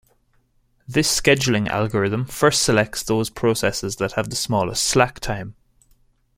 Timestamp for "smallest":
4.35-4.83